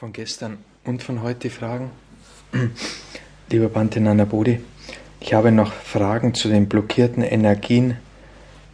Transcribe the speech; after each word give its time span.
von 0.00 0.14
gestern 0.14 0.56
und 0.86 1.02
von 1.02 1.20
heute 1.20 1.50
Fragen. 1.50 1.90
Lieber 3.50 3.68
Bante 3.68 4.00
Nanabodi, 4.00 4.58
ich 5.20 5.34
habe 5.34 5.52
noch 5.52 5.74
Fragen 5.74 6.32
zu 6.32 6.48
den 6.48 6.70
blockierten 6.70 7.22
Energien. 7.22 7.98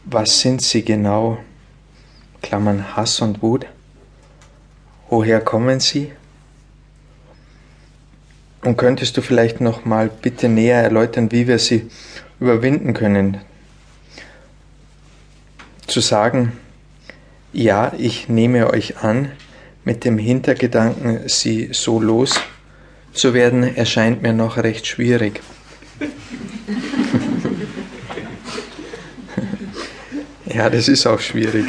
Was 0.04 0.38
sind 0.38 0.62
sie 0.62 0.84
genau? 0.84 1.38
Klammern 2.42 2.96
Hass 2.96 3.20
und 3.22 3.42
Wut. 3.42 3.66
Woher 5.10 5.40
kommen 5.40 5.80
sie? 5.80 6.12
Und 8.62 8.76
könntest 8.76 9.16
du 9.16 9.20
vielleicht 9.20 9.60
noch 9.60 9.84
mal 9.84 10.08
bitte 10.08 10.48
näher 10.48 10.80
erläutern, 10.80 11.32
wie 11.32 11.48
wir 11.48 11.58
sie 11.58 11.90
überwinden 12.38 12.94
können? 12.94 13.38
Zu 15.88 15.98
sagen, 15.98 16.52
ja, 17.52 17.92
ich 17.98 18.28
nehme 18.28 18.70
euch 18.70 18.98
an, 18.98 19.32
mit 19.86 20.04
dem 20.04 20.18
Hintergedanken, 20.18 21.20
sie 21.28 21.70
so 21.70 22.00
loszuwerden, 22.00 23.76
erscheint 23.76 24.20
mir 24.20 24.32
noch 24.32 24.56
recht 24.56 24.84
schwierig. 24.86 25.40
ja, 30.46 30.68
das 30.68 30.88
ist 30.88 31.06
auch 31.06 31.20
schwierig. 31.20 31.66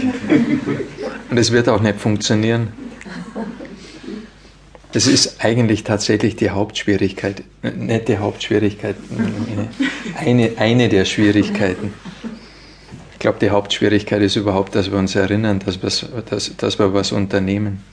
Und 1.29 1.37
es 1.37 1.51
wird 1.51 1.69
auch 1.69 1.81
nicht 1.81 1.99
funktionieren. 1.99 2.69
Das 4.93 5.05
ist 5.05 5.45
eigentlich 5.45 5.83
tatsächlich 5.83 6.35
die 6.35 6.49
Hauptschwierigkeit, 6.49 7.43
nicht 7.61 8.07
die 8.07 8.17
Hauptschwierigkeit, 8.17 8.95
eine, 10.17 10.53
eine 10.57 10.89
der 10.89 11.05
Schwierigkeiten. 11.05 11.93
Ich 13.13 13.19
glaube, 13.19 13.37
die 13.39 13.51
Hauptschwierigkeit 13.51 14.23
ist 14.23 14.37
überhaupt, 14.37 14.73
dass 14.73 14.89
wir 14.89 14.97
uns 14.97 15.13
erinnern, 15.13 15.59
dass, 15.59 15.79
dass, 15.79 16.55
dass 16.57 16.79
wir 16.79 16.95
was 16.95 17.11
unternehmen. 17.11 17.83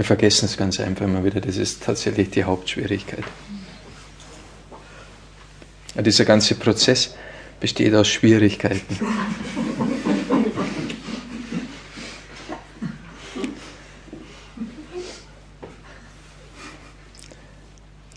Wir 0.00 0.04
vergessen 0.06 0.46
es 0.46 0.56
ganz 0.56 0.80
einfach 0.80 1.04
immer 1.04 1.22
wieder. 1.24 1.42
Das 1.42 1.58
ist 1.58 1.82
tatsächlich 1.82 2.30
die 2.30 2.44
Hauptschwierigkeit. 2.44 3.22
Ja, 5.94 6.00
dieser 6.00 6.24
ganze 6.24 6.54
Prozess 6.54 7.14
besteht 7.60 7.94
aus 7.94 8.08
Schwierigkeiten. 8.08 8.98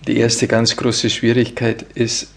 Die 0.08 0.18
erste 0.20 0.48
ganz 0.48 0.78
große 0.78 1.10
Schwierigkeit 1.10 1.86
ist 1.96 2.30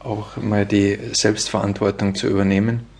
auch 0.00 0.36
mal 0.38 0.66
die 0.66 0.98
Selbstverantwortung 1.12 2.16
zu 2.16 2.26
übernehmen. 2.26 2.91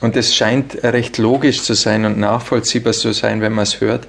Und 0.00 0.16
es 0.16 0.34
scheint 0.34 0.82
recht 0.82 1.18
logisch 1.18 1.62
zu 1.62 1.74
sein 1.74 2.04
und 2.04 2.18
nachvollziehbar 2.18 2.92
zu 2.92 3.12
sein, 3.12 3.40
wenn 3.40 3.52
man 3.52 3.62
es 3.62 3.80
hört. 3.80 4.06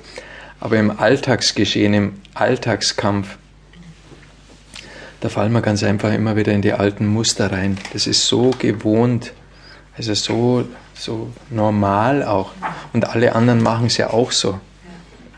Aber 0.59 0.77
im 0.77 0.99
Alltagsgeschehen, 0.99 1.93
im 1.93 2.21
Alltagskampf, 2.33 3.37
da 5.21 5.29
fallen 5.29 5.51
wir 5.51 5.61
ganz 5.61 5.83
einfach 5.83 6.13
immer 6.13 6.35
wieder 6.35 6.51
in 6.51 6.61
die 6.61 6.73
alten 6.73 7.07
Muster 7.07 7.51
rein. 7.51 7.77
Das 7.93 8.05
ist 8.05 8.27
so 8.27 8.51
gewohnt, 8.51 9.33
also 9.97 10.13
so, 10.13 10.65
so 10.93 11.31
normal 11.49 12.23
auch. 12.23 12.51
Und 12.93 13.09
alle 13.09 13.33
anderen 13.33 13.63
machen 13.63 13.87
es 13.87 13.97
ja 13.97 14.11
auch 14.11 14.31
so. 14.31 14.59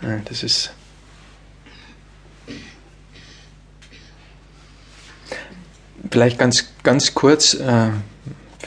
Ja, 0.02 0.20
das 0.26 0.44
ist. 0.44 0.74
Vielleicht 6.12 6.40
ganz, 6.40 6.66
ganz 6.84 7.14
kurz, 7.14 7.54
äh, 7.54 7.90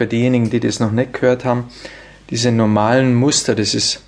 für 0.03 0.09
diejenigen, 0.09 0.51
die 0.51 0.59
das 0.59 0.81
noch 0.81 0.91
nicht 0.91 1.13
gehört 1.13 1.45
haben, 1.45 1.71
diese 2.29 2.51
normalen 2.51 3.15
Muster, 3.15 3.55
das 3.55 3.73
ist 3.73 4.03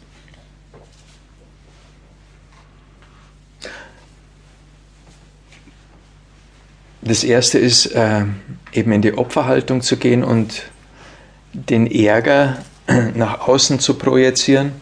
Das 7.01 7.23
erste 7.23 7.59
ist, 7.59 7.87
äh, 7.87 8.25
eben 8.73 8.91
in 8.91 9.03
die 9.03 9.17
Opferhaltung 9.17 9.83
zu 9.83 9.99
gehen 9.99 10.25
und 10.25 10.63
den 11.53 11.87
Ärger 11.87 12.65
nach 13.15 13.47
außen 13.47 13.79
zu 13.79 13.95
projizieren 13.95 14.73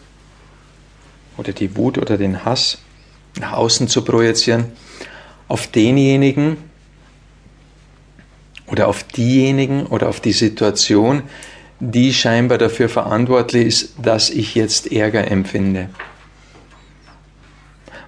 oder 1.37 1.51
die 1.51 1.75
Wut 1.75 1.99
oder 1.99 2.17
den 2.17 2.43
Hass 2.43 2.79
nach 3.39 3.53
außen 3.53 3.87
zu 3.87 4.03
projizieren 4.03 4.71
auf 5.47 5.67
denjenigen, 5.67 6.57
oder 8.73 8.87
auf 8.87 9.03
diejenigen 9.03 9.85
oder 9.85 10.09
auf 10.09 10.19
die 10.19 10.31
Situation, 10.31 11.21
die 11.79 12.11
scheinbar 12.11 12.57
dafür 12.57 12.89
verantwortlich 12.89 13.67
ist, 13.67 13.93
dass 14.01 14.31
ich 14.31 14.55
jetzt 14.55 14.91
Ärger 14.91 15.29
empfinde. 15.29 15.89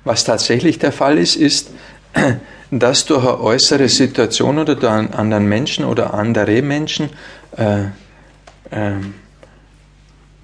Was 0.04 0.24
tatsächlich 0.24 0.80
der 0.80 0.92
Fall 0.92 1.20
ist, 1.20 1.36
ist, 1.36 1.70
dass 2.72 3.06
durch 3.06 3.24
eine 3.24 3.42
äußere 3.42 3.88
Situation 3.90 4.58
oder 4.58 4.74
durch 4.74 4.92
einen 4.92 5.14
anderen 5.14 5.48
Menschen 5.48 5.86
oder 5.86 6.16
andere 6.16 6.64
Menschen 6.64 7.12
äh, 7.58 7.82
äh, 8.72 8.96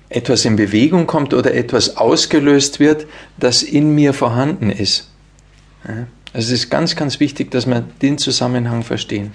etwas 0.09 0.45
in 0.45 0.55
Bewegung 0.55 1.07
kommt 1.07 1.33
oder 1.33 1.51
etwas 1.55 1.97
ausgelöst 1.97 2.79
wird, 2.79 3.07
das 3.37 3.63
in 3.63 3.95
mir 3.95 4.13
vorhanden 4.13 4.69
ist. 4.69 5.09
Also 5.83 6.05
es 6.33 6.51
ist 6.51 6.69
ganz, 6.69 6.95
ganz 6.95 7.19
wichtig, 7.19 7.49
dass 7.49 7.65
wir 7.65 7.81
den 8.03 8.19
Zusammenhang 8.19 8.83
verstehen. 8.83 9.31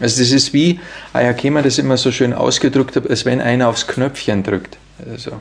Also 0.00 0.20
das 0.20 0.32
ist 0.32 0.52
wie 0.52 0.80
Ayakema 1.12 1.62
das 1.62 1.78
immer 1.78 1.96
so 1.96 2.10
schön 2.10 2.32
ausgedrückt 2.32 2.96
hat, 2.96 3.08
als 3.08 3.24
wenn 3.24 3.40
einer 3.40 3.68
aufs 3.68 3.86
Knöpfchen 3.86 4.42
drückt. 4.42 4.76
Also. 5.10 5.40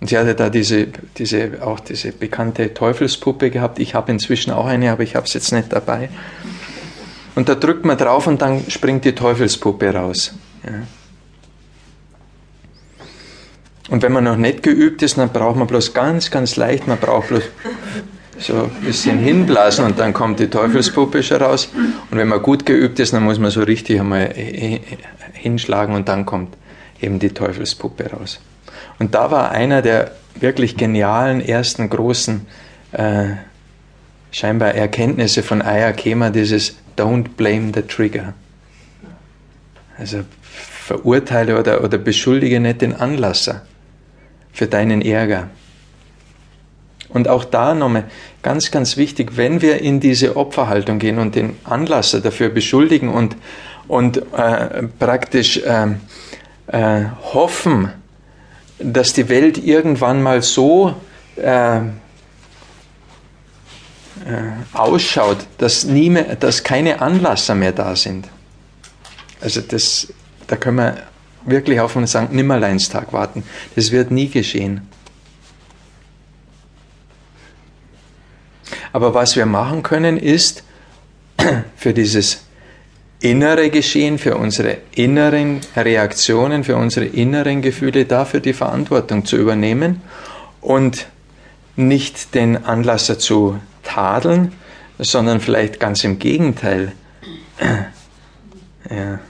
Und 0.00 0.08
sie 0.08 0.16
hatte 0.16 0.34
da 0.34 0.48
diese, 0.48 0.88
diese, 1.18 1.62
auch 1.62 1.80
diese 1.80 2.12
bekannte 2.12 2.72
Teufelspuppe 2.72 3.50
gehabt. 3.50 3.78
Ich 3.78 3.94
habe 3.94 4.10
inzwischen 4.10 4.50
auch 4.50 4.66
eine, 4.66 4.90
aber 4.90 5.02
ich 5.02 5.14
habe 5.14 5.26
es 5.26 5.34
jetzt 5.34 5.52
nicht 5.52 5.72
dabei. 5.72 6.08
Und 7.34 7.48
da 7.48 7.54
drückt 7.54 7.84
man 7.84 7.98
drauf 7.98 8.26
und 8.26 8.42
dann 8.42 8.70
springt 8.70 9.04
die 9.04 9.14
Teufelspuppe 9.14 9.94
raus. 9.94 10.34
Ja. 10.64 10.82
Und 13.90 14.02
wenn 14.02 14.12
man 14.12 14.24
noch 14.24 14.36
nicht 14.36 14.62
geübt 14.62 15.02
ist, 15.02 15.18
dann 15.18 15.30
braucht 15.30 15.56
man 15.56 15.66
bloß 15.66 15.92
ganz, 15.94 16.30
ganz 16.30 16.56
leicht, 16.56 16.86
man 16.86 16.98
braucht 16.98 17.28
bloß 17.28 17.42
so 18.40 18.64
ein 18.64 18.70
bisschen 18.82 19.18
hinblasen 19.18 19.84
und 19.84 19.98
dann 19.98 20.12
kommt 20.12 20.40
die 20.40 20.48
Teufelspuppe 20.48 21.22
schon 21.22 21.42
raus. 21.42 21.70
Und 22.10 22.18
wenn 22.18 22.28
man 22.28 22.42
gut 22.42 22.66
geübt 22.66 22.98
ist, 22.98 23.12
dann 23.12 23.22
muss 23.22 23.38
man 23.38 23.50
so 23.50 23.62
richtig 23.62 24.00
einmal 24.00 24.34
hinschlagen 25.34 25.94
und 25.94 26.08
dann 26.08 26.26
kommt 26.26 26.56
eben 27.00 27.18
die 27.18 27.30
Teufelspuppe 27.30 28.10
raus. 28.10 28.40
Und 28.98 29.14
da 29.14 29.30
war 29.30 29.50
einer 29.50 29.82
der 29.82 30.12
wirklich 30.38 30.76
genialen 30.76 31.40
ersten 31.40 31.88
großen 31.88 32.46
äh, 32.92 33.28
scheinbar 34.30 34.74
Erkenntnisse 34.74 35.42
von 35.42 35.62
Aya 35.62 35.92
Kema, 35.92 36.30
dieses 36.30 36.76
Don't 36.96 37.30
blame 37.36 37.72
the 37.74 37.82
trigger. 37.82 38.34
Also 39.98 40.20
verurteile 40.42 41.58
oder, 41.58 41.84
oder 41.84 41.98
beschuldige 41.98 42.60
nicht 42.60 42.80
den 42.80 42.94
Anlasser 42.94 43.62
für 44.52 44.66
deinen 44.66 45.02
Ärger. 45.02 45.48
Und 47.12 47.28
auch 47.28 47.44
da 47.44 47.74
nochmal 47.74 48.04
ganz, 48.42 48.70
ganz 48.70 48.96
wichtig, 48.96 49.36
wenn 49.36 49.62
wir 49.62 49.80
in 49.80 50.00
diese 50.00 50.36
Opferhaltung 50.36 50.98
gehen 50.98 51.18
und 51.18 51.34
den 51.34 51.56
Anlasser 51.64 52.20
dafür 52.20 52.48
beschuldigen 52.48 53.08
und, 53.08 53.36
und 53.88 54.18
äh, 54.32 54.84
praktisch 54.98 55.58
äh, 55.58 55.88
äh, 56.68 57.06
hoffen, 57.32 57.92
dass 58.78 59.12
die 59.12 59.28
Welt 59.28 59.58
irgendwann 59.58 60.22
mal 60.22 60.42
so 60.42 60.94
äh, 61.36 61.78
äh, 61.78 61.82
ausschaut, 64.72 65.38
dass, 65.58 65.84
nie 65.84 66.10
mehr, 66.10 66.36
dass 66.36 66.62
keine 66.62 67.00
Anlasser 67.00 67.54
mehr 67.54 67.72
da 67.72 67.96
sind. 67.96 68.28
Also 69.40 69.60
das, 69.60 70.12
da 70.46 70.56
können 70.56 70.76
wir 70.76 70.96
wirklich 71.46 71.80
auf 71.80 71.96
einen 71.96 72.06
St. 72.06 72.30
Nimmerleinstag 72.30 73.12
warten. 73.12 73.42
Das 73.74 73.90
wird 73.90 74.10
nie 74.10 74.28
geschehen. 74.28 74.86
Aber 78.92 79.14
was 79.14 79.36
wir 79.36 79.46
machen 79.46 79.82
können, 79.82 80.16
ist 80.16 80.64
für 81.76 81.92
dieses 81.94 82.44
innere 83.20 83.70
Geschehen, 83.70 84.18
für 84.18 84.36
unsere 84.36 84.78
inneren 84.92 85.60
Reaktionen, 85.76 86.64
für 86.64 86.76
unsere 86.76 87.06
inneren 87.06 87.62
Gefühle 87.62 88.04
dafür 88.06 88.40
die 88.40 88.54
Verantwortung 88.54 89.24
zu 89.24 89.36
übernehmen 89.36 90.00
und 90.60 91.06
nicht 91.76 92.34
den 92.34 92.64
Anlasser 92.64 93.18
zu 93.18 93.60
tadeln, 93.82 94.52
sondern 94.98 95.40
vielleicht 95.40 95.80
ganz 95.80 96.04
im 96.04 96.18
Gegenteil. 96.18 96.92
Ja. 98.88 99.20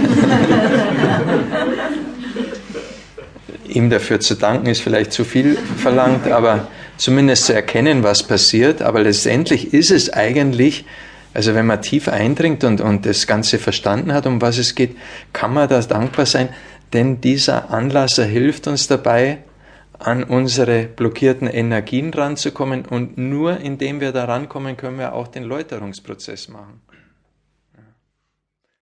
Ihm 3.69 3.89
dafür 3.89 4.19
zu 4.19 4.35
danken 4.35 4.65
ist 4.65 4.81
vielleicht 4.81 5.13
zu 5.13 5.23
viel 5.23 5.57
verlangt, 5.77 6.27
aber 6.27 6.67
zumindest 6.97 7.45
zu 7.45 7.53
erkennen, 7.53 8.03
was 8.03 8.23
passiert. 8.23 8.81
Aber 8.81 9.01
letztendlich 9.01 9.73
ist 9.73 9.91
es 9.91 10.11
eigentlich, 10.11 10.85
also 11.33 11.55
wenn 11.55 11.65
man 11.65 11.81
tief 11.81 12.07
eindringt 12.07 12.63
und, 12.63 12.81
und 12.81 13.05
das 13.05 13.27
Ganze 13.27 13.59
verstanden 13.59 14.13
hat, 14.13 14.25
um 14.25 14.41
was 14.41 14.57
es 14.57 14.75
geht, 14.75 14.95
kann 15.31 15.53
man 15.53 15.69
da 15.69 15.79
dankbar 15.81 16.25
sein, 16.25 16.49
denn 16.93 17.21
dieser 17.21 17.71
Anlasser 17.71 18.25
hilft 18.25 18.67
uns 18.67 18.87
dabei, 18.87 19.39
an 19.99 20.23
unsere 20.23 20.83
blockierten 20.83 21.47
Energien 21.47 22.13
ranzukommen 22.13 22.85
und 22.85 23.17
nur 23.17 23.59
indem 23.59 24.01
wir 24.01 24.11
da 24.11 24.25
rankommen, 24.25 24.75
können 24.75 24.97
wir 24.97 25.13
auch 25.13 25.27
den 25.27 25.43
Läuterungsprozess 25.43 26.49
machen. 26.49 26.81